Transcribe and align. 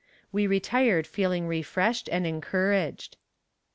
We 0.31 0.47
retired 0.47 1.05
feeling 1.05 1.47
refreshed 1.47 2.09
and 2.11 2.25
encouraged. 2.25 3.17